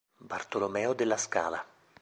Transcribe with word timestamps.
Bartolomeo 0.23 0.93
della 0.95 1.15
Scala 1.15 1.63